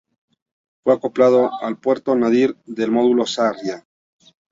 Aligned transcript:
Fue 0.83 0.95
acoplado 0.95 1.51
al 1.61 1.77
puerto 1.77 2.15
nadir 2.15 2.57
del 2.65 2.89
módulo 2.89 3.27
Zarya. 3.27 3.85